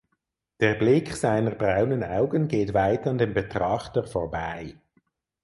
Der 0.61 0.73
Blick 0.73 1.15
seiner 1.15 1.51
braunen 1.51 2.03
Augen 2.03 2.47
geht 2.47 2.73
weit 2.73 3.05
an 3.05 3.19
dem 3.19 3.35
Betrachter 3.35 4.03
vorbei. 4.03 4.81